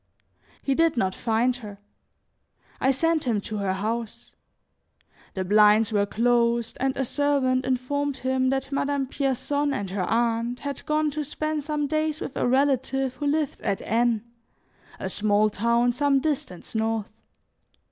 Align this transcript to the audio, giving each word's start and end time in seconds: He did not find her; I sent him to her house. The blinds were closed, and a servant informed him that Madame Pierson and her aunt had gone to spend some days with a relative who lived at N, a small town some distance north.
He 0.63 0.73
did 0.73 0.97
not 0.97 1.13
find 1.13 1.57
her; 1.57 1.77
I 2.79 2.89
sent 2.89 3.25
him 3.25 3.39
to 3.41 3.57
her 3.57 3.73
house. 3.73 4.31
The 5.35 5.43
blinds 5.45 5.93
were 5.93 6.07
closed, 6.07 6.75
and 6.79 6.97
a 6.97 7.05
servant 7.05 7.67
informed 7.67 8.17
him 8.17 8.49
that 8.49 8.71
Madame 8.71 9.05
Pierson 9.05 9.75
and 9.75 9.91
her 9.91 10.05
aunt 10.09 10.61
had 10.61 10.87
gone 10.87 11.11
to 11.11 11.23
spend 11.23 11.63
some 11.63 11.85
days 11.85 12.19
with 12.19 12.35
a 12.35 12.47
relative 12.47 13.13
who 13.17 13.27
lived 13.27 13.61
at 13.61 13.83
N, 13.83 14.23
a 14.99 15.07
small 15.07 15.51
town 15.51 15.93
some 15.93 16.19
distance 16.19 16.73
north. 16.73 17.05